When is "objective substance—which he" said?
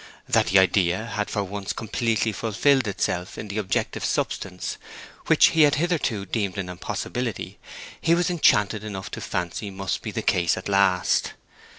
3.59-5.61